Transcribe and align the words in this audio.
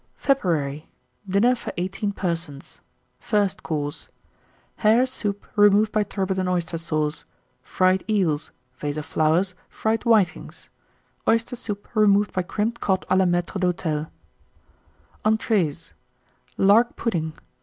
FEBRUARY. 0.15 0.89
1909. 1.25 1.31
DINNER 1.31 1.55
FOR 1.55 1.73
18 1.77 2.11
PERSONS. 2.13 2.79
First 3.19 3.61
Course. 3.61 4.07
Hare 4.77 5.05
Soup, 5.05 5.45
removed 5.55 5.91
by 5.91 6.01
Turbot 6.01 6.39
and 6.39 6.49
Oyster 6.49 6.79
Sauce. 6.79 7.23
Fried 7.61 8.03
Eels. 8.09 8.49
Vase 8.77 8.97
of 8.97 9.05
Fried 9.05 10.03
Whitings. 10.03 10.69
Flowers. 10.69 10.69
Oyster 11.35 11.55
Soup, 11.55 11.87
removed 11.93 12.33
by 12.33 12.41
Crimped 12.41 12.81
Cod 12.81 13.05
à 13.11 13.15
la 13.19 13.25
Maître 13.25 13.59
d'Hôtel. 13.59 14.09
Entrées. 15.23 15.91
Lark 16.57 16.95
Pudding. 16.95 17.33